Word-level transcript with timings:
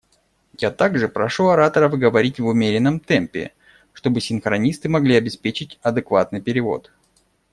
Я 0.57 0.71
также 0.71 1.07
прошу 1.07 1.49
ораторов 1.49 1.93
говорить 1.93 2.39
в 2.39 2.47
умеренном 2.47 2.99
темпе, 2.99 3.53
чтобы 3.93 4.19
синхронисты 4.19 4.89
могли 4.89 5.15
обеспечить 5.15 5.77
адекватный 5.83 6.41
перевод. 6.41 6.91